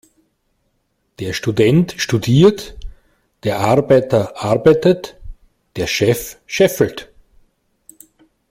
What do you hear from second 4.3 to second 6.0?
arbeitet, der